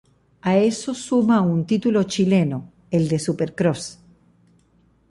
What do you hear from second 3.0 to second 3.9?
de Supercross.